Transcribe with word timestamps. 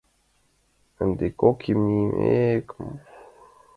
Ынде 1.03 1.27
кок 1.39 1.59
имньым... 1.71 2.09
э-э... 2.27 2.59
км... 2.69 2.99